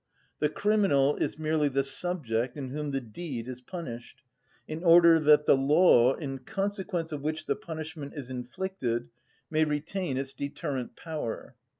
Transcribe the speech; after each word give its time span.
The 0.39 0.49
criminal 0.49 1.15
is 1.17 1.37
merely 1.37 1.67
the 1.69 1.83
subject 1.83 2.57
in 2.57 2.69
whom 2.69 2.89
the 2.89 2.99
deed 2.99 3.47
is 3.47 3.61
punished, 3.61 4.23
in 4.67 4.83
order 4.83 5.19
that 5.19 5.45
the 5.45 5.55
law 5.55 6.15
in 6.15 6.39
consequence 6.39 7.11
of 7.11 7.21
which 7.21 7.45
the 7.45 7.55
punishment 7.55 8.15
is 8.15 8.31
inflicted 8.31 9.09
may 9.51 9.63
retain 9.63 10.17
its 10.17 10.33
deterrent 10.33 10.95
power. 10.95 11.55